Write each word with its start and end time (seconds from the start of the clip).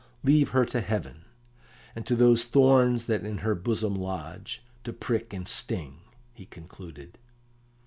"Leave 0.23 0.49
her 0.49 0.65
to 0.65 0.81
heaven, 0.81 1.25
and 1.95 2.07
to 2.07 2.15
those 2.15 2.43
thorns 2.43 3.05
that 3.05 3.23
in 3.23 3.37
her 3.45 3.53
bosom 3.53 3.93
lodge, 3.93 4.63
to 4.83 4.91
prick 4.91 5.31
and 5.31 5.47
sting," 5.47 5.99
he 6.33 6.47
concluded. 6.47 7.19